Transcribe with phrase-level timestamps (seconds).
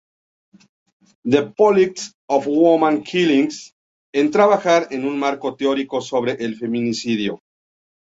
[1.25, 3.51] The politics of woman killing"
[4.13, 7.39] en trabajar en un marco teórico sobre el feminicidio.